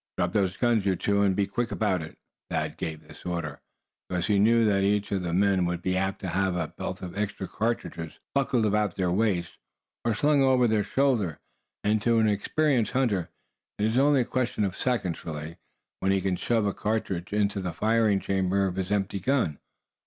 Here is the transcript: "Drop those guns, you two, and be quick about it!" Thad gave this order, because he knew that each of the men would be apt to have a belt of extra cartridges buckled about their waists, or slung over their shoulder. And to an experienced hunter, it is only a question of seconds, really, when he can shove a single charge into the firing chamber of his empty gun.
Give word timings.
"Drop 0.17 0.33
those 0.33 0.57
guns, 0.57 0.83
you 0.83 0.95
two, 0.95 1.21
and 1.21 1.35
be 1.35 1.45
quick 1.45 1.71
about 1.71 2.01
it!" 2.01 2.17
Thad 2.49 2.75
gave 2.75 3.01
this 3.01 3.23
order, 3.23 3.61
because 4.09 4.25
he 4.25 4.39
knew 4.39 4.65
that 4.65 4.81
each 4.81 5.11
of 5.11 5.21
the 5.21 5.31
men 5.31 5.63
would 5.67 5.83
be 5.83 5.95
apt 5.95 6.21
to 6.21 6.29
have 6.29 6.55
a 6.55 6.69
belt 6.69 7.03
of 7.03 7.15
extra 7.15 7.47
cartridges 7.47 8.17
buckled 8.33 8.65
about 8.65 8.95
their 8.95 9.11
waists, 9.11 9.55
or 10.03 10.15
slung 10.15 10.41
over 10.41 10.67
their 10.67 10.83
shoulder. 10.83 11.39
And 11.83 12.01
to 12.01 12.17
an 12.17 12.27
experienced 12.27 12.93
hunter, 12.93 13.29
it 13.77 13.85
is 13.85 13.99
only 13.99 14.21
a 14.21 14.25
question 14.25 14.63
of 14.63 14.75
seconds, 14.75 15.23
really, 15.23 15.57
when 15.99 16.11
he 16.11 16.19
can 16.19 16.35
shove 16.35 16.65
a 16.65 16.73
single 16.75 16.99
charge 17.03 17.31
into 17.31 17.61
the 17.61 17.71
firing 17.71 18.19
chamber 18.19 18.65
of 18.65 18.77
his 18.77 18.91
empty 18.91 19.19
gun. 19.19 19.59